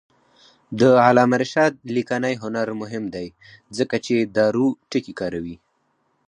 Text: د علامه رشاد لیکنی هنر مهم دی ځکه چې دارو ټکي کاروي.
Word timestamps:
د 0.79 0.81
علامه 1.05 1.37
رشاد 1.43 1.73
لیکنی 1.95 2.33
هنر 2.43 2.67
مهم 2.81 3.03
دی 3.15 3.27
ځکه 3.77 3.95
چې 4.05 4.15
دارو 4.37 4.65
ټکي 4.89 5.13
کاروي. 5.19 5.55